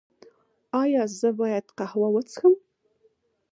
ایا 0.81 1.03
زه 1.19 1.29
باید 1.39 1.65
قهوه 1.77 2.07
وڅښم؟ 2.13 2.53